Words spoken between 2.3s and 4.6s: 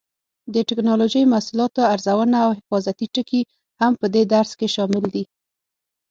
او حفاظتي ټکي هم په دې درس